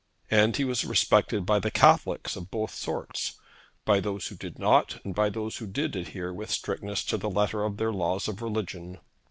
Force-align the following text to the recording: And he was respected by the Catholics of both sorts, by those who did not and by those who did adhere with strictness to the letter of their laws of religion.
And 0.31 0.57
he 0.57 0.65
was 0.65 0.83
respected 0.83 1.45
by 1.45 1.59
the 1.59 1.69
Catholics 1.69 2.35
of 2.35 2.49
both 2.49 2.73
sorts, 2.73 3.33
by 3.85 3.99
those 3.99 4.29
who 4.29 4.35
did 4.35 4.57
not 4.57 4.99
and 5.05 5.13
by 5.13 5.29
those 5.29 5.57
who 5.57 5.67
did 5.67 5.95
adhere 5.95 6.33
with 6.33 6.49
strictness 6.49 7.03
to 7.03 7.17
the 7.17 7.29
letter 7.29 7.63
of 7.63 7.77
their 7.77 7.93
laws 7.93 8.27
of 8.27 8.41
religion. 8.41 8.97